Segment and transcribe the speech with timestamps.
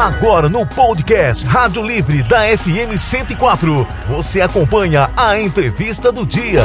[0.00, 6.62] Agora no podcast Rádio Livre da FM 104, você acompanha a entrevista do dia.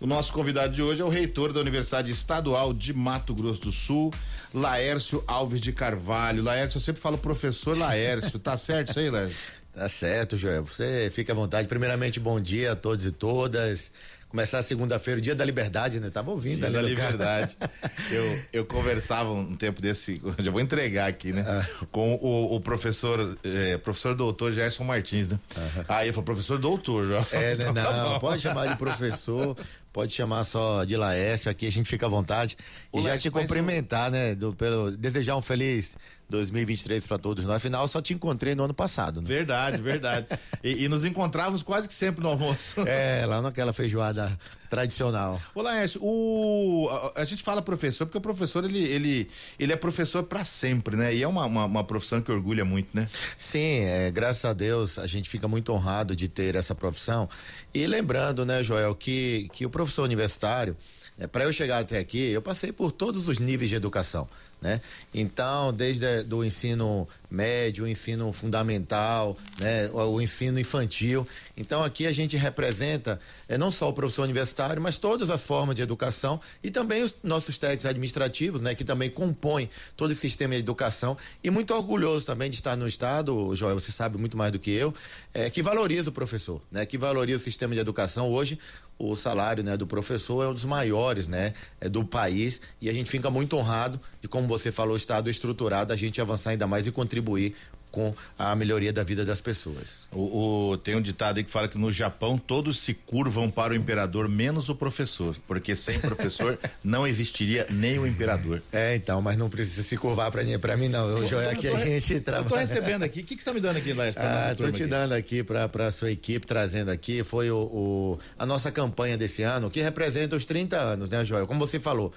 [0.00, 3.72] O nosso convidado de hoje é o reitor da Universidade Estadual de Mato Grosso do
[3.72, 4.14] Sul,
[4.54, 6.44] Laércio Alves de Carvalho.
[6.44, 9.36] Laércio, eu sempre falo professor Laércio, tá certo isso aí, Laércio?
[9.74, 10.64] Tá certo, Joel.
[10.66, 11.66] Você fica à vontade.
[11.66, 13.90] Primeiramente, bom dia a todos e todas.
[14.32, 16.08] Começar a segunda-feira, o dia da liberdade, né?
[16.08, 17.54] Tava ouvindo dia ali da liberdade.
[18.10, 21.44] eu, eu conversava um tempo desse, já vou entregar aqui, né?
[21.46, 21.66] Ah.
[21.90, 25.38] Com o, o professor, eh, professor doutor Gerson Martins, né?
[25.86, 27.26] Aí ele falou, professor doutor, já.
[27.30, 27.68] É, né?
[27.68, 29.54] Então tá Não, pode chamar de professor,
[29.92, 32.56] pode chamar só de Laércio, aqui a gente fica à vontade.
[32.90, 34.34] E já te cumprimentar, né?
[34.34, 35.94] Do, pelo, desejar um feliz
[36.32, 37.56] 2023 para todos nós.
[37.56, 39.28] Afinal, só te encontrei no ano passado, né?
[39.28, 40.26] Verdade, verdade.
[40.62, 42.80] E, e nos encontrávamos quase que sempre no almoço.
[42.86, 44.38] É, lá naquela feijoada
[44.72, 45.38] tradicional.
[45.54, 49.76] Ô Laércio, o, a, a gente fala professor porque o professor ele, ele, ele é
[49.76, 51.14] professor para sempre, né?
[51.14, 53.06] E é uma, uma, uma profissão que orgulha muito, né?
[53.36, 57.28] Sim, é, graças a Deus a gente fica muito honrado de ter essa profissão.
[57.74, 60.76] E lembrando, né, Joel, que, que o professor universitário,
[61.18, 64.28] é, para eu chegar até aqui, eu passei por todos os níveis de educação.
[64.62, 64.80] Né?
[65.12, 69.88] Então, desde do ensino médio, o ensino fundamental, né?
[69.88, 71.26] o, o ensino infantil.
[71.56, 75.74] Então, aqui a gente representa é, não só o professor universitário, mas todas as formas
[75.74, 78.72] de educação e também os nossos técnicos administrativos, né?
[78.72, 81.16] que também compõem todo esse sistema de educação.
[81.42, 84.70] E muito orgulhoso também de estar no Estado, Joel, você sabe muito mais do que
[84.70, 84.94] eu,
[85.34, 86.86] é, que valoriza o professor, né?
[86.86, 88.30] que valoriza o sistema de educação.
[88.30, 88.58] Hoje,
[88.98, 92.92] o salário né, do professor é um dos maiores né, é, do país e a
[92.92, 96.66] gente fica muito honrado de, como você falou, o Estado estruturado, a gente avançar ainda
[96.66, 97.54] mais e contribuir
[97.92, 100.08] com a melhoria da vida das pessoas.
[100.10, 103.72] O, o- tem um ditado aí que fala que no Japão todos se curvam para
[103.72, 108.62] o imperador, menos o professor, porque sem professor não existiria nem o imperador.
[108.72, 111.18] É, então, mas não precisa se curvar para mim, pra mim não.
[111.18, 112.60] O Joel aqui Eu a tô gente Eu tô trabalha.
[112.62, 113.20] recebendo aqui.
[113.20, 114.20] O que que você tá me dando aqui, Laércio?
[114.22, 114.86] Ah, tô te aqui?
[114.86, 119.42] dando aqui para a sua equipe, trazendo aqui, foi o, o- a nossa campanha desse
[119.42, 121.46] ano, que representa os 30 anos, né, Joel?
[121.46, 122.12] Como você falou,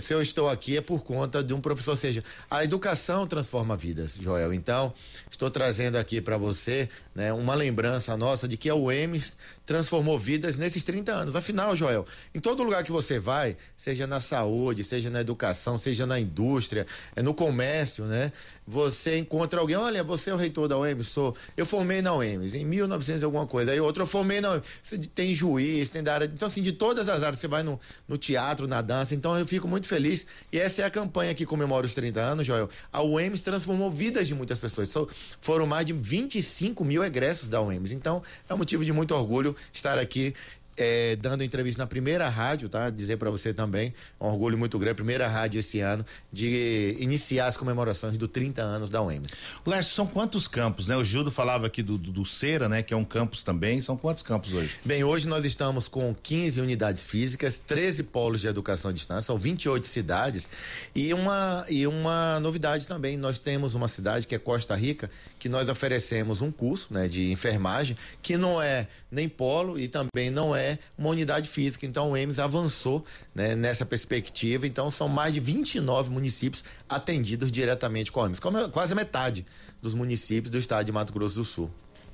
[0.00, 3.76] se eu estou aqui é por conta de um professor, ou seja, a educação transforma
[3.76, 4.52] vidas, Joel.
[4.52, 4.92] Então,
[5.30, 9.32] estou trazendo aqui para você né, uma lembrança nossa de que a UEMS
[9.66, 11.34] transformou vidas nesses 30 anos.
[11.34, 16.06] Afinal, Joel, em todo lugar que você vai, seja na saúde, seja na educação, seja
[16.06, 16.86] na indústria,
[17.16, 18.32] é no comércio, né?
[18.70, 21.34] Você encontra alguém, olha, você é o reitor da UEMS, sou.
[21.56, 23.72] Eu formei na UEMS em 1900 e alguma coisa.
[23.72, 25.08] Aí outro, eu formei na UEMS.
[25.14, 26.26] Tem juiz, tem da área.
[26.26, 29.14] Então, assim, de todas as áreas, você vai no, no teatro, na dança.
[29.14, 30.26] Então, eu fico muito feliz.
[30.52, 32.68] E essa é a campanha que comemora os 30 anos, Joel.
[32.92, 34.90] A UEMS transformou vidas de muitas pessoas.
[34.90, 35.08] So-
[35.40, 37.92] foram mais de 25 mil egressos da UEMS.
[37.92, 40.34] Então, é um motivo de muito orgulho estar aqui.
[40.78, 42.88] Eh, dando entrevista na primeira rádio, tá?
[42.88, 47.46] Dizer para você também, é um orgulho muito grande, primeira rádio esse ano, de iniciar
[47.48, 49.32] as comemorações do 30 anos da UEMS.
[49.66, 50.96] Laércio, são quantos campos, né?
[50.96, 52.82] O Gildo falava aqui do, do, do Cera, né?
[52.82, 53.80] Que é um campus também.
[53.82, 54.76] São quantos campos hoje?
[54.84, 59.38] Bem, hoje nós estamos com 15 unidades físicas, 13 polos de educação à distância, são
[59.38, 60.48] 28 cidades
[60.94, 65.48] e uma, e uma novidade também, nós temos uma cidade que é Costa Rica, que
[65.48, 70.54] nós oferecemos um curso né, de enfermagem, que não é nem polo e também não
[70.54, 70.67] é
[70.98, 71.86] uma unidade física.
[71.86, 78.10] Então o EMS avançou né, nessa perspectiva, então são mais de 29 municípios atendidos diretamente
[78.10, 79.46] com a EMS, é quase metade
[79.80, 81.70] dos municípios do estado de Mato Grosso do Sul.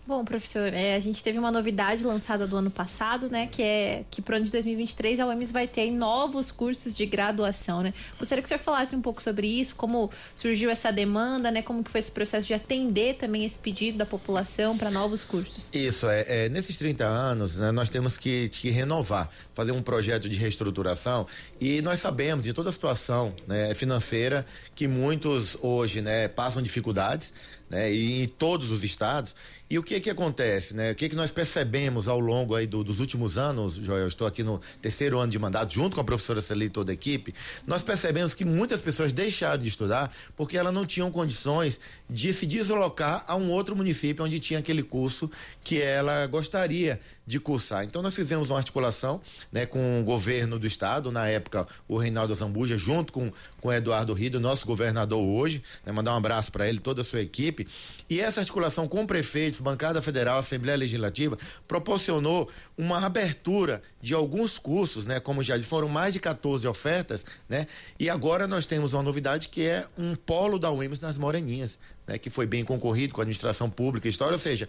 [0.07, 3.49] Bom, professor, é, a gente teve uma novidade lançada do ano passado, né?
[3.51, 7.83] Que é que pro ano de 2023 a UEMS vai ter novos cursos de graduação,
[7.83, 7.95] né?
[8.19, 11.63] Gostaria que o senhor falasse um pouco sobre isso, como surgiu essa demanda, né?
[11.63, 15.71] Como que foi esse processo de atender também esse pedido da população para novos cursos.
[15.73, 20.29] Isso, é, é, nesses 30 anos, né, nós temos que, que renovar, fazer um projeto
[20.29, 21.27] de reestruturação
[21.59, 24.45] e nós sabemos de toda a situação né, financeira
[24.75, 27.33] que muitos hoje né, passam dificuldades
[27.75, 29.35] né, e em todos os estados.
[29.69, 30.93] E o que que acontece, né?
[30.93, 34.27] O que que nós percebemos ao longo aí do- dos últimos anos, Joel, eu estou
[34.27, 37.35] aqui no terceiro ano de mandato, junto com a professora Celi e toda a equipe,
[37.67, 42.47] nós percebemos que muitas pessoas deixaram de estudar porque elas não tinham condições de se
[42.47, 45.29] deslocar a um outro município onde tinha aquele curso
[45.61, 47.85] que ela gostaria de cursar.
[47.85, 52.35] Então nós fizemos uma articulação né, com o governo do estado, na época o Reinaldo
[52.35, 56.69] Zambuja, junto com, com o Eduardo Rido, nosso governador hoje, né, mandar um abraço para
[56.69, 57.67] ele, toda a sua equipe.
[58.09, 65.07] E essa articulação com prefeitos, bancada federal, Assembleia Legislativa, proporcionou uma abertura de alguns cursos,
[65.07, 67.67] né, como já foram mais de 14 ofertas, né?
[67.99, 72.19] E agora nós temos uma novidade que é um polo da UEMS nas Moreninhas, né,
[72.19, 74.69] que foi bem concorrido com a administração pública, história, ou seja,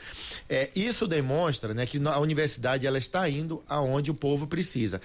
[0.49, 5.01] é, isso demonstra, né, que a universidade ela está indo aonde o povo precisa.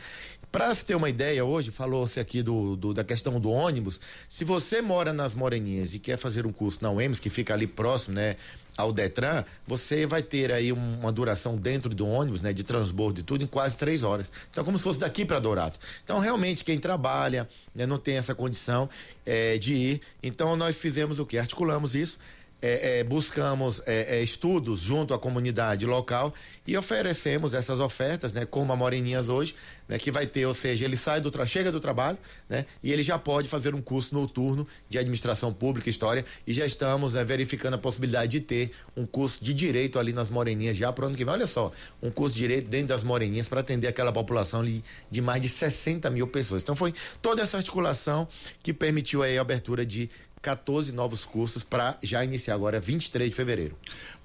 [0.50, 4.00] Para se ter uma ideia, hoje falou-se aqui do, do, da questão do ônibus.
[4.28, 7.68] Se você mora nas Moreninhas e quer fazer um curso na UEMS, que fica ali
[7.68, 8.36] próximo, né,
[8.80, 13.22] ao Detran, você vai ter aí uma duração dentro do ônibus, né, de transbordo e
[13.22, 14.30] tudo, em quase três horas.
[14.50, 15.78] Então, como se fosse daqui para Dourados.
[16.04, 18.88] Então, realmente, quem trabalha, né, não tem essa condição
[19.24, 20.00] é, de ir.
[20.22, 21.38] Então, nós fizemos o que?
[21.38, 22.18] Articulamos isso
[22.62, 26.32] é, é, buscamos é, é, estudos junto à comunidade local
[26.66, 29.54] e oferecemos essas ofertas, né, como a Moreninhas hoje,
[29.88, 32.18] né, que vai ter, ou seja, ele sai do chega do trabalho,
[32.48, 36.66] né, e ele já pode fazer um curso noturno de administração pública, história, e já
[36.66, 40.92] estamos né, verificando a possibilidade de ter um curso de direito ali nas Moreninhas já
[40.92, 41.32] para o ano que vem.
[41.32, 41.72] Olha só,
[42.02, 45.48] um curso de direito dentro das Moreninhas para atender aquela população ali de mais de
[45.48, 46.62] 60 mil pessoas.
[46.62, 48.28] Então foi toda essa articulação
[48.62, 50.10] que permitiu aí a abertura de
[50.42, 53.76] 14 novos cursos para já iniciar agora, 23 de fevereiro.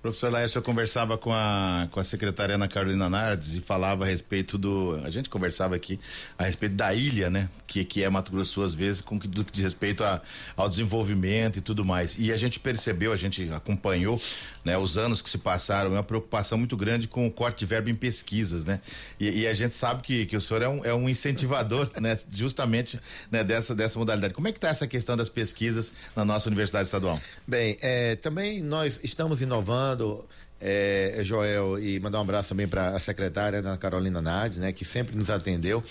[0.05, 4.07] Professor Laércio, eu conversava com a, com a secretária Ana Carolina Nardes e falava a
[4.07, 5.01] respeito do.
[5.03, 5.99] A gente conversava aqui
[6.37, 7.49] a respeito da ilha, né?
[7.65, 10.21] Que, que é Mato Grosso, às vezes, com que, do que diz respeito a,
[10.55, 12.17] ao desenvolvimento e tudo mais.
[12.19, 14.21] E a gente percebeu, a gente acompanhou,
[14.63, 14.77] né?
[14.77, 17.95] Os anos que se passaram, uma preocupação muito grande com o corte de verbo em
[17.95, 18.81] pesquisas, né?
[19.19, 22.15] E, e a gente sabe que, que o senhor é um, é um incentivador, né?
[22.31, 22.99] Justamente
[23.31, 23.43] né?
[23.43, 24.35] dessa, dessa modalidade.
[24.35, 27.19] Como é que está essa questão das pesquisas na nossa Universidade Estadual?
[27.47, 29.94] Bem, é, também nós estamos inovando
[30.59, 34.85] é, Joel, e mandar um abraço também para a secretária, Ana Carolina Nades, né, que
[34.85, 35.83] sempre nos atendeu.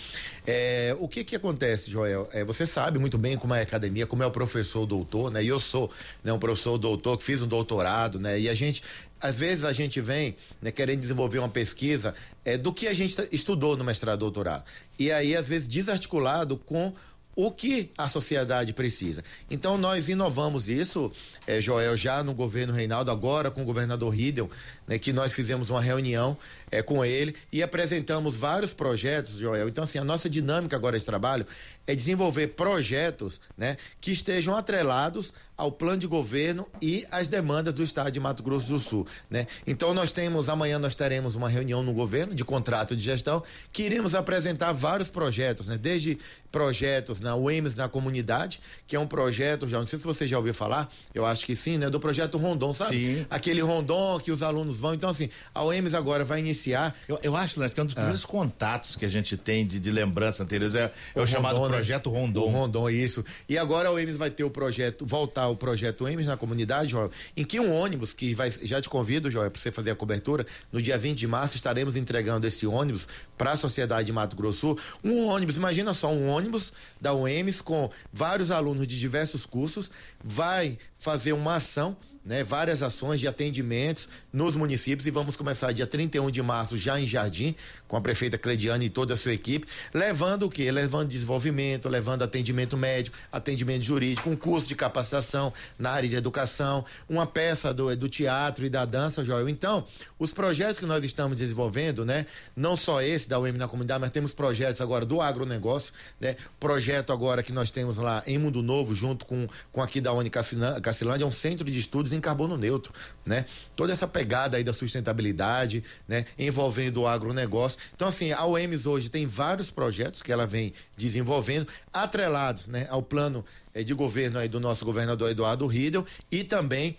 [0.46, 2.28] É, o que que acontece, Joel?
[2.32, 5.44] É, você sabe muito bem como é a academia, como é o professor doutor, né?
[5.44, 5.90] E eu sou
[6.22, 8.40] né, um professor doutor que fiz um doutorado, né?
[8.40, 8.82] E a gente
[9.20, 12.14] às vezes a gente vem né, querendo desenvolver uma pesquisa
[12.44, 14.64] é, do que a gente estudou no mestrado doutorado.
[14.98, 16.92] E aí, às vezes, desarticulado com
[17.36, 19.22] o que a sociedade precisa.
[19.50, 21.10] Então nós inovamos isso,
[21.46, 24.50] é, Joel, já no governo Reinaldo, agora com o governador Ridel,
[24.86, 26.36] né, que nós fizemos uma reunião
[26.70, 29.68] é, com ele e apresentamos vários projetos, Joel.
[29.68, 31.46] Então, assim, a nossa dinâmica agora de trabalho
[31.86, 37.82] é desenvolver projetos né, que estejam atrelados ao plano de governo e às demandas do
[37.82, 39.06] estado de Mato Grosso do Sul.
[39.30, 39.46] Né?
[39.66, 43.42] Então nós temos, amanhã nós teremos uma reunião no governo de contrato de gestão
[43.72, 45.78] que iremos apresentar vários projetos, né?
[45.78, 46.18] desde
[46.50, 50.38] projetos na UEMS na comunidade, que é um projeto, já não sei se você já
[50.38, 51.90] ouviu falar, eu acho que sim, né?
[51.90, 53.16] Do projeto Rondon, sabe?
[53.16, 53.26] Sim.
[53.28, 54.94] Aquele Rondon que os alunos vão.
[54.94, 56.94] Então, assim, a UEMS agora vai iniciar.
[57.08, 57.96] Eu, eu acho, né, que é um dos ah.
[57.96, 61.56] primeiros contatos que a gente tem de, de lembrança anteriores é, é o, o chamado
[61.56, 61.76] Rondon, né?
[61.76, 62.40] projeto Rondon.
[62.40, 63.24] O Rondon, isso.
[63.48, 67.10] E agora a UEMS vai ter o projeto, voltar o projeto UEMS na comunidade, Joel,
[67.36, 70.46] em que um ônibus, que vai, já te convido, Joel, para você fazer a cobertura,
[70.72, 73.06] no dia 20 de março estaremos entregando esse ônibus
[73.36, 74.76] para a sociedade de Mato Grosso.
[75.02, 79.90] Um ônibus, imagina só, um ônibus da UEMS com vários alunos de diversos cursos,
[80.22, 85.86] vai fazer uma ação né, várias ações de atendimentos nos municípios e vamos começar dia
[85.86, 87.54] 31 de março já em Jardim,
[87.86, 90.70] com a prefeita Clediane e toda a sua equipe, levando o quê?
[90.70, 96.84] Levando desenvolvimento, levando atendimento médico, atendimento jurídico, um curso de capacitação na área de educação,
[97.08, 99.48] uma peça do, do teatro e da dança, Joel.
[99.48, 99.86] Então,
[100.18, 104.10] os projetos que nós estamos desenvolvendo, né, não só esse da UEM na comunidade, mas
[104.10, 108.94] temos projetos agora do agronegócio, né, projeto agora que nós temos lá em Mundo Novo,
[108.94, 112.92] junto com, com aqui da Unicacilândia, é um centro de estudos em carbono neutro,
[113.24, 113.44] né?
[113.76, 116.24] Toda essa pegada aí da sustentabilidade, né?
[116.38, 117.78] Envolvendo o agronegócio.
[117.94, 122.86] Então, assim, a UEMS hoje tem vários projetos que ela vem desenvolvendo, atrelados, né?
[122.90, 123.44] Ao plano
[123.74, 126.96] eh, de governo aí do nosso governador Eduardo Riedel e também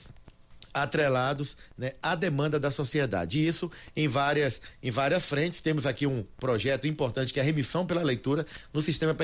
[0.75, 3.39] atrelados né, à demanda da sociedade.
[3.39, 5.61] E isso em várias, em várias frentes.
[5.61, 9.15] Temos aqui um projeto importante que é a remissão pela leitura no sistema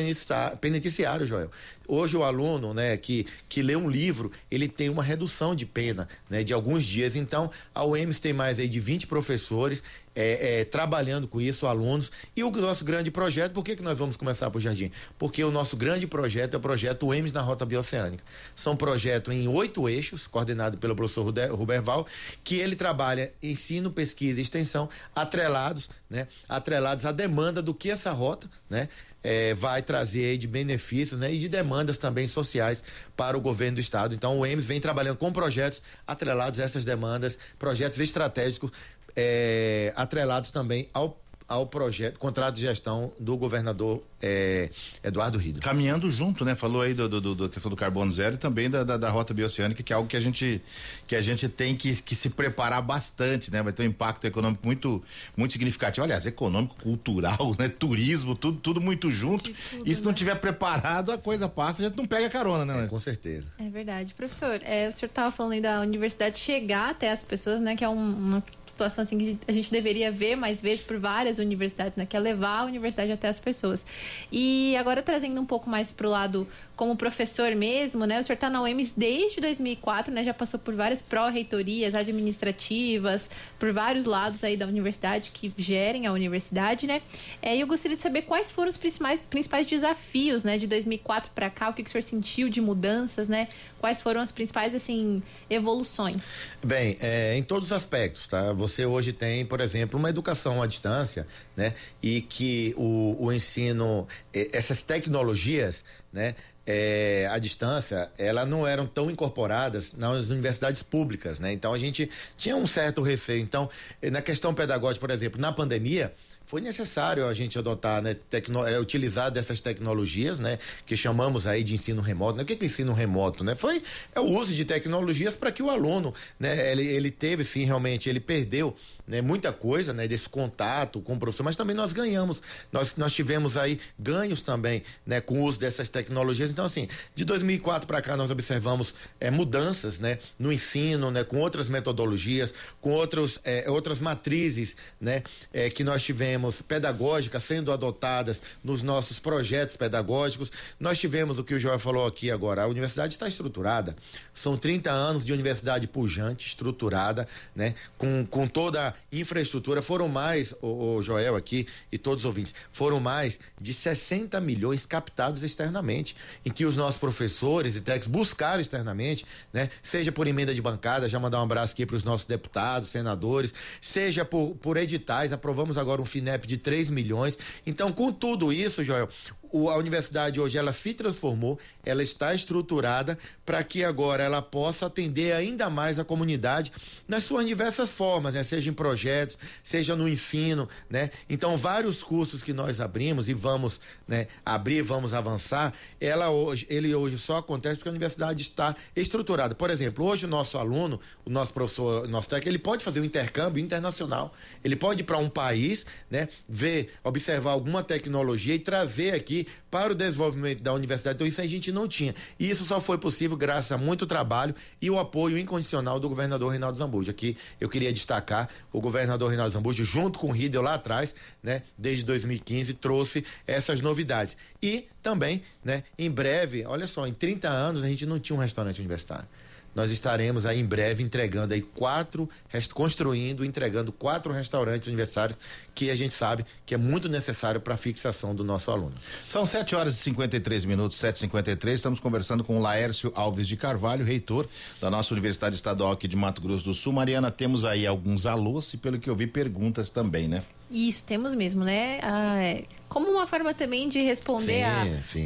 [0.62, 1.52] penitenciário, Joel.
[1.88, 6.08] Hoje o aluno, né, que, que lê um livro, ele tem uma redução de pena,
[6.30, 7.18] né, de alguns dias.
[7.18, 9.84] Então, a UEMS tem mais aí de 20 professores
[10.16, 12.12] é, é, trabalhando com isso, alunos.
[12.36, 14.92] E o nosso grande projeto, por que, que nós vamos começar por Jardim?
[15.18, 18.24] Porque o nosso grande projeto é o projeto EMS na Rota Bioceânica.
[18.56, 22.06] São projetos em oito eixos, coordenado pelo professor Ruberval,
[22.44, 26.28] que ele trabalha ensino, pesquisa e extensão, atrelados, né?
[26.48, 28.90] Atrelados à demanda do que essa rota, né?
[29.24, 32.84] É, vai trazer de benefícios né, e de demandas também sociais
[33.16, 34.16] para o governo do estado.
[34.16, 38.72] Então o EMS vem trabalhando com projetos atrelados a essas demandas, projetos estratégicos
[39.16, 44.70] é, atrelados também ao ao projeto, contrato de gestão do governador é,
[45.04, 45.60] Eduardo Rido.
[45.60, 46.56] Caminhando junto, né?
[46.56, 49.10] Falou aí da do, do, do, questão do carbono zero e também da, da, da,
[49.10, 50.62] rota bioceânica, que é algo que a gente,
[51.06, 53.62] que a gente tem que, que se preparar bastante, né?
[53.62, 55.04] Vai ter um impacto econômico muito,
[55.36, 56.06] muito significativo.
[56.06, 57.68] Aliás, econômico, cultural, né?
[57.68, 59.52] Turismo, tudo, tudo muito junto.
[59.52, 60.18] Tudo, e se não né?
[60.18, 62.86] tiver preparado, a coisa passa, a gente não pega carona, né?
[62.86, 63.46] É, com certeza.
[63.60, 64.14] É verdade.
[64.14, 67.76] Professor, é, o senhor estava falando aí da universidade chegar até as pessoas, né?
[67.76, 68.44] Que é um, uma
[68.82, 72.06] situação assim que a gente deveria ver mais vezes por várias universidades, né?
[72.06, 73.86] Que é levar a universidade até as pessoas.
[74.32, 76.48] E agora trazendo um pouco mais para o lado
[76.82, 78.20] como professor mesmo, né?
[78.20, 80.24] O senhor está na UEMS desde 2004, né?
[80.24, 86.12] Já passou por várias pró-reitorias administrativas, por vários lados aí da universidade que gerem a
[86.12, 87.04] universidade, né?
[87.40, 90.58] É, eu gostaria de saber quais foram os principais, principais desafios, né?
[90.58, 93.48] De 2004 para cá, o que, que o senhor sentiu de mudanças, né?
[93.80, 95.22] Quais foram as principais, assim,
[95.52, 96.42] evoluções?
[96.66, 98.54] Bem, é, em todos os aspectos, tá?
[98.54, 101.76] Você hoje tem, por exemplo, uma educação à distância, né?
[102.02, 106.36] E que o, o ensino, essas tecnologias, né?
[106.66, 111.52] é, à distância, elas não eram tão incorporadas nas universidades públicas, né?
[111.52, 113.42] Então a gente tinha um certo receio.
[113.42, 113.70] Então,
[114.12, 116.14] na questão pedagógica, por exemplo, na pandemia,
[116.46, 121.64] foi necessário a gente adotar, né, tecno, é, utilizar dessas tecnologias, né, que chamamos aí
[121.64, 122.38] de ensino remoto.
[122.38, 122.44] Né?
[122.44, 123.56] O que é, ensino remoto, né?
[123.56, 123.82] Foi
[124.14, 128.10] é o uso de tecnologias para que o aluno, né, ele, ele teve sim realmente,
[128.10, 128.76] ele perdeu
[129.08, 132.42] né, muita coisa, né, desse contato com o professor, mas também nós ganhamos,
[132.72, 136.52] nós, nós tivemos aí ganhos também, né, com o uso dessas tecnologias.
[136.52, 141.40] Então, assim, de 2004 para cá nós observamos é, mudanças, né, no ensino, né, com
[141.40, 148.42] outras metodologias, com outros, é, outras matrizes, né, é, que nós tivemos pedagógicas sendo adotadas
[148.64, 150.52] nos nossos projetos pedagógicos.
[150.80, 153.96] Nós tivemos o que o Joel falou aqui agora, a universidade está estruturada.
[154.34, 160.96] São 30 anos de universidade pujante, estruturada, né, com, com toda infraestrutura foram mais, o,
[160.96, 166.16] o, Joel aqui e todos os ouvintes, foram mais de 60 milhões captados externamente,
[166.46, 169.70] em que os nossos professores e técnicos buscaram externamente, né?
[169.82, 173.54] Seja por emenda de bancada, já mandar um abraço aqui para os nossos deputados, senadores,
[173.80, 177.38] seja por, por editais, aprovamos agora um FINEP de 3 milhões.
[177.66, 179.10] Então, com tudo isso, Joel,
[179.52, 184.86] o, a universidade hoje ela se transformou, ela está estruturada para que agora ela possa
[184.86, 186.72] atender ainda mais a comunidade
[187.08, 188.44] nas suas diversas formas, né?
[188.44, 191.10] Seja em projetos, seja no ensino, né?
[191.30, 196.94] Então, vários cursos que nós abrimos e vamos, né, abrir, vamos avançar, ela hoje, ele
[196.94, 199.56] hoje só acontece porque a universidade está estruturada.
[199.56, 203.02] Por exemplo, hoje o nosso aluno, o nosso professor, o nosso técnico, ele pode fazer
[203.02, 204.34] um intercâmbio internacional.
[204.64, 209.92] Ele pode ir para um país, né, ver, observar alguma tecnologia e trazer aqui para
[209.92, 211.16] o desenvolvimento da universidade.
[211.16, 212.14] Então, isso a gente não tinha.
[212.40, 216.50] E isso só foi possível graças a muito trabalho e o apoio incondicional do governador
[216.50, 217.12] Reinaldo Zambujo.
[217.12, 221.64] Aqui eu queria destacar o governador Reinaldo Zambujo, junto com o Ridel lá atrás, né,
[221.78, 224.38] desde 2015, trouxe essas novidades.
[224.62, 228.42] E também, né, em breve, olha só, em 30 anos a gente não tinha um
[228.42, 229.28] restaurante universitário
[229.76, 232.30] nós estaremos aí em breve entregando aí quatro,
[232.74, 235.38] construindo, entregando quatro restaurantes aniversários
[235.74, 238.94] que a gente sabe que é muito necessário para a fixação do nosso aluno.
[239.28, 241.74] São 7 horas e 53 minutos, 7h53.
[241.74, 244.48] Estamos conversando com o Laércio Alves de Carvalho, reitor
[244.80, 246.94] da nossa Universidade Estadual aqui de Mato Grosso do Sul.
[246.94, 250.44] Mariana, temos aí alguns alôs e, pelo que eu vi, perguntas também, né?
[250.72, 252.00] Isso, temos mesmo, né?
[252.02, 254.64] Ah, é, como uma forma também de responder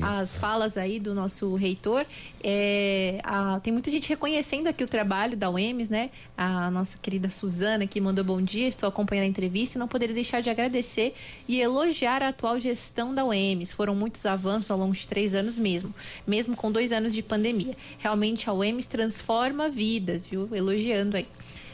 [0.02, 2.04] às falas aí do nosso reitor,
[2.44, 6.10] é, a, tem muita gente reconhecendo aqui o trabalho da UEMS, né?
[6.36, 10.16] A nossa querida Suzana que mandou bom dia, estou acompanhando a entrevista e não poderia
[10.16, 11.14] deixar de agradecer
[11.48, 13.72] e elogiar a atual gestão da UEMS.
[13.72, 15.94] Foram muitos avanços ao longo de três anos mesmo,
[16.26, 17.76] mesmo com dois anos de pandemia.
[18.00, 20.50] Realmente a UEMS transforma vidas, viu?
[20.52, 21.28] Elogiando aí.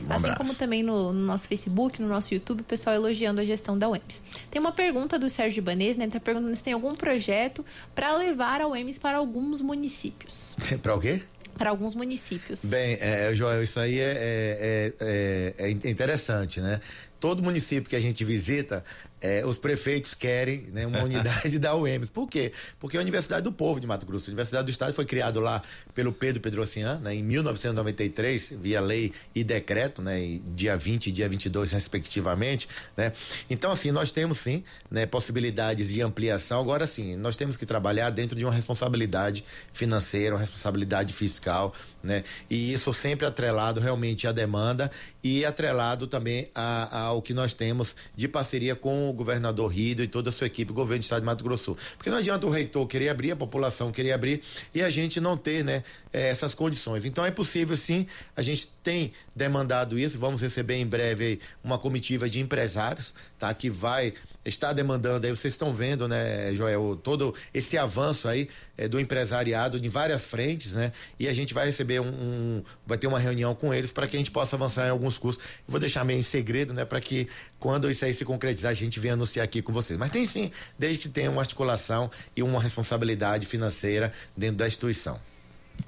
[0.08, 3.46] Um assim como também no, no, nosso Facebook, no nosso YouTube, o pessoal elogiando a
[3.46, 4.22] gestão da UEMS.
[4.50, 6.04] Tem uma pergunta do Sérgio Ibanez, né?
[6.06, 10.56] Ele está perguntando se tem algum projeto para levar a UEMS para alguns municípios.
[10.82, 11.22] para o quê?
[11.58, 12.66] Para alguns municípios.
[12.66, 16.80] Bem, é, Joel, isso aí é, é, é, é interessante, né?
[17.20, 18.84] Todo município que a gente visita,
[19.22, 22.10] é, os prefeitos querem né, uma unidade da UEMS.
[22.10, 22.52] Por quê?
[22.80, 24.30] Porque é a Universidade do Povo de Mato Grosso.
[24.30, 25.62] A Universidade do Estado foi criada lá
[25.94, 31.30] pelo Pedro Pedrocian, né, em 1993, via lei e decreto, né, dia 20 e dia
[31.30, 32.68] 22, respectivamente.
[32.98, 33.14] Né?
[33.50, 36.60] Então, assim, nós temos sim né, possibilidades de ampliação.
[36.60, 41.74] Agora, sim, nós temos que trabalhar dentro de uma responsabilidade financeira, uma responsabilidade fiscal,
[42.04, 42.24] né?
[42.50, 44.90] E isso sempre atrelado realmente à demanda
[45.24, 50.30] e atrelado também ao que nós temos de parceria com o governador Rido e toda
[50.30, 51.78] a sua equipe, governo do estado de Mato Grosso.
[51.98, 54.42] Porque não adianta o reitor querer abrir, a população querer abrir
[54.74, 57.06] e a gente não ter, né, eh, essas condições.
[57.06, 62.30] Então é possível sim, a gente tem demandado isso, vamos receber em breve uma comitiva
[62.30, 63.54] de empresários, tá?
[63.54, 64.14] Que vai
[64.46, 69.78] está demandando, aí vocês estão vendo, né, Joel, todo esse avanço aí é, do empresariado
[69.78, 70.92] em várias frentes, né?
[71.20, 74.16] E a gente vai receber um, um vai ter uma reunião com eles para que
[74.16, 75.42] a gente possa avançar em alguns cursos.
[75.68, 77.28] vou deixar meio em segredo, né, para que
[77.60, 79.98] quando isso aí se concretizar, a gente venha anunciar aqui com vocês.
[79.98, 85.31] Mas tem sim, desde que tenha uma articulação e uma responsabilidade financeira dentro da instituição.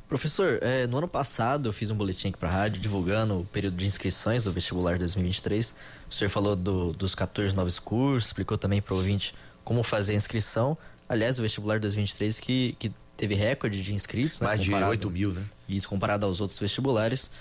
[0.07, 3.45] Professor, é, no ano passado eu fiz um boletim aqui para a rádio divulgando o
[3.45, 5.73] período de inscrições do vestibular 2023.
[6.09, 10.13] O senhor falou do, dos 14 novos cursos, explicou também para o ouvinte como fazer
[10.13, 10.77] a inscrição.
[11.09, 14.39] Aliás, o vestibular 2023 que, que teve recorde de inscritos.
[14.39, 15.43] Né, Mais de 8 mil, né?
[15.67, 17.31] Isso, comparado aos outros vestibulares.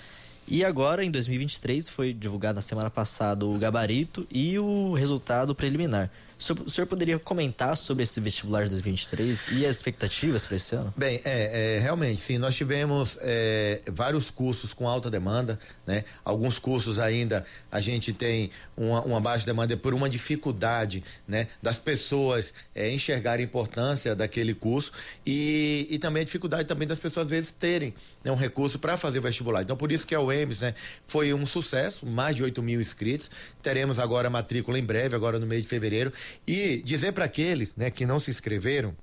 [0.47, 6.09] E agora, em 2023, foi divulgado na semana passada o gabarito e o resultado preliminar.
[6.51, 10.93] O senhor poderia comentar sobre esse vestibular de 2023 e as expectativas para esse ano?
[10.97, 15.57] Bem, é, é, realmente, sim, nós tivemos é, vários cursos com alta demanda,
[15.87, 16.03] né?
[16.25, 21.47] Alguns cursos ainda a gente tem uma, uma baixa demanda por uma dificuldade, né?
[21.61, 24.91] Das pessoas é, enxergarem a importância daquele curso
[25.25, 28.97] e, e também a dificuldade também das pessoas às vezes terem né, um recurso para
[28.97, 29.61] fazer o vestibular.
[29.61, 30.75] Então, por isso que a UEMS, né?
[31.07, 33.31] Foi um sucesso, mais de 8 mil inscritos.
[33.61, 36.11] Teremos agora a matrícula em breve, agora no mês de fevereiro.
[36.47, 38.95] E dizer para aqueles né, que não se inscreveram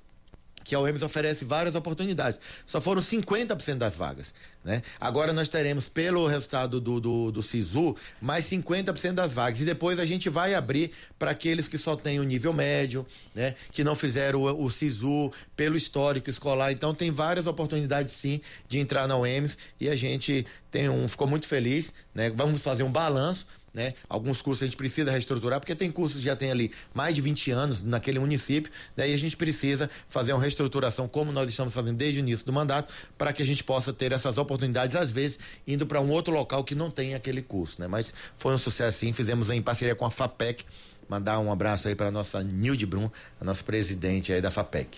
[0.63, 2.39] que a UEMS oferece várias oportunidades.
[2.65, 4.33] Só foram 50% das vagas.
[4.63, 4.81] Né?
[4.99, 9.61] Agora nós teremos, pelo resultado do, do, do SISU, mais 50% das vagas.
[9.61, 13.55] E depois a gente vai abrir para aqueles que só têm o nível médio, né?
[13.71, 16.71] que não fizeram o, o SISU, pelo histórico escolar.
[16.71, 21.27] Então tem várias oportunidades sim de entrar na UEMS e a gente tem um, ficou
[21.27, 21.91] muito feliz.
[22.13, 22.29] Né?
[22.29, 23.93] Vamos fazer um balanço né?
[24.09, 27.21] Alguns cursos a gente precisa reestruturar, porque tem cursos que já tem ali mais de
[27.21, 31.97] 20 anos naquele município, daí a gente precisa fazer uma reestruturação, como nós estamos fazendo
[31.97, 35.39] desde o início do mandato, para que a gente possa ter essas oportunidades, às vezes,
[35.67, 37.79] indo para um outro local que não tem aquele curso.
[37.79, 37.87] Né?
[37.87, 40.65] Mas foi um sucesso sim, fizemos em parceria com a FAPEC.
[41.09, 43.09] Mandar um abraço aí para nossa Nilde Brum,
[43.39, 44.97] a nossa presidente aí da FAPEC.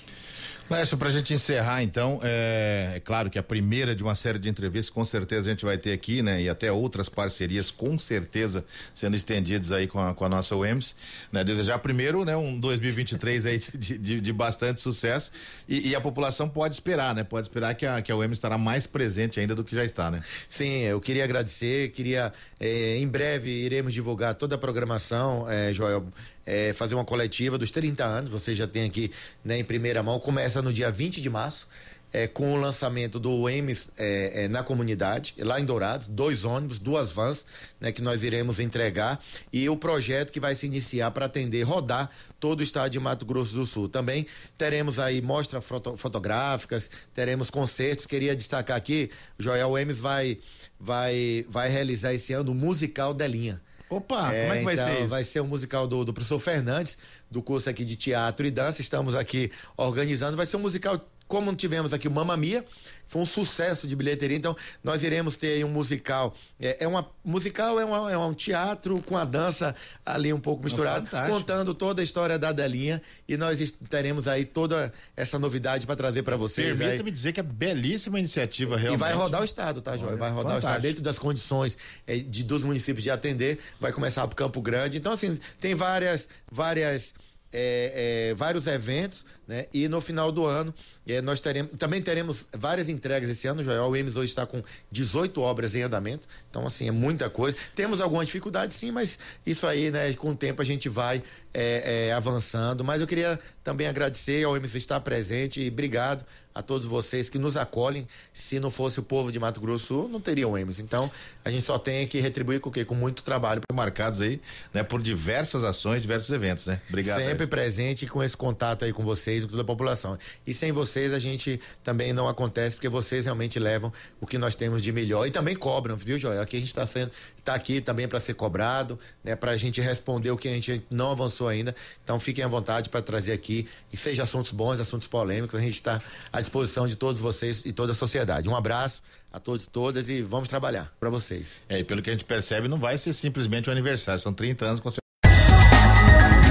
[0.74, 4.40] Lércio, para a gente encerrar, então, é, é, claro que a primeira de uma série
[4.40, 6.42] de entrevistas, com certeza a gente vai ter aqui, né?
[6.42, 10.96] E até outras parcerias, com certeza, sendo estendidas aí com a, com a nossa UEMS.
[11.32, 11.44] Né?
[11.44, 12.36] Desejar primeiro, né?
[12.36, 15.32] Um 2023 aí de, de, de bastante sucesso.
[15.70, 17.24] E, e, a população pode esperar, né?
[17.24, 20.10] Pode esperar que a, que a UEMS estará mais presente ainda do que já está,
[20.10, 20.24] né?
[20.50, 26.08] Sim, eu queria agradecer, queria, é, em breve, iremos divulgar toda a programação, é, Joel
[26.46, 29.12] é, fazer uma coletiva dos 30 anos, você já tem aqui
[29.44, 31.68] né, em primeira mão, começa no dia 20 de março.
[32.16, 36.78] É, com o lançamento do EMS é, é, na comunidade, lá em Dourados, dois ônibus,
[36.78, 37.44] duas vans,
[37.82, 39.20] né, que nós iremos entregar,
[39.52, 43.26] e o projeto que vai se iniciar para atender, rodar todo o estado de Mato
[43.26, 43.90] Grosso do Sul.
[43.90, 44.28] Também
[44.60, 48.06] teremos aí mostras foto, fotográficas, teremos concertos.
[48.06, 50.38] Queria destacar aqui, Joel Emes vai,
[50.80, 53.60] vai, vai realizar esse ano o musical Delinha.
[53.98, 55.08] Opa, é, como é que vai então, ser isso?
[55.08, 56.98] Vai ser um musical do, do professor Fernandes,
[57.30, 58.82] do curso aqui de teatro e dança.
[58.82, 60.36] Estamos aqui organizando.
[60.36, 61.00] Vai ser um musical
[61.34, 62.64] como tivemos aqui o Mamma Mia,
[63.08, 64.38] foi um sucesso de bilheteria.
[64.38, 66.36] Então, nós iremos ter aí um musical.
[66.60, 69.74] É, é uma musical é, uma, é um teatro com a dança
[70.06, 73.02] ali um pouco misturado, oh, contando toda a história da Adelinha.
[73.28, 76.78] E nós teremos aí toda essa novidade para trazer para vocês.
[76.78, 79.00] Permita-me dizer que é belíssima iniciativa realmente.
[79.00, 80.16] E vai rodar o estado, tá, João?
[80.16, 80.68] Vai rodar fantástico.
[80.68, 83.58] o estado dentro das condições é, de dos municípios de atender.
[83.80, 85.00] Vai começar para Campo Grande.
[85.00, 87.12] Então, assim, tem várias várias
[87.54, 89.68] é, é, vários eventos, né?
[89.72, 90.74] E no final do ano
[91.06, 93.62] é, nós teremos, também teremos várias entregas esse ano.
[93.62, 97.56] O Joel Emes hoje está com 18 obras em andamento, então assim é muita coisa.
[97.76, 100.14] Temos alguma dificuldade, sim, mas isso aí, né?
[100.14, 101.22] Com o tempo a gente vai
[101.54, 102.84] é, é, avançando.
[102.84, 107.38] Mas eu queria também agradecer ao Emes estar presente e obrigado a todos vocês que
[107.38, 108.08] nos acolhem.
[108.34, 110.80] Se não fosse o povo de Mato Grosso Sul, não teria o Emes.
[110.80, 111.12] Então,
[111.44, 112.86] a gente só tem que retribuir com o quê?
[112.86, 113.62] Com muito trabalho.
[113.74, 114.40] Marcados aí,
[114.74, 116.80] né, por diversas ações, diversos eventos, né?
[116.90, 117.20] Obrigado.
[117.20, 120.18] Sempre presente com esse contato aí com vocês, com toda a população.
[120.46, 124.56] E sem vocês a gente também não acontece, porque vocês realmente levam o que nós
[124.56, 126.42] temos de melhor e também cobram, viu, Joel?
[126.42, 129.82] Aqui a gente está sendo, está aqui também para ser cobrado, né, para a gente
[129.82, 131.76] responder o que a gente não avançou ainda.
[132.04, 135.76] Então, fiquem à vontade para trazer aqui e seja assuntos bons, assuntos polêmicos, a gente
[135.76, 136.02] está
[136.44, 138.48] disposição de todos vocês e toda a sociedade.
[138.48, 139.02] Um abraço
[139.32, 141.62] a todos e todas e vamos trabalhar para vocês.
[141.68, 144.66] É, e pelo que a gente percebe, não vai ser simplesmente um aniversário, são 30
[144.66, 144.90] anos com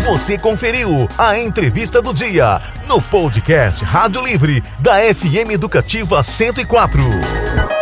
[0.05, 7.82] você conferiu a entrevista do dia no podcast Rádio Livre da FM Educativa 104.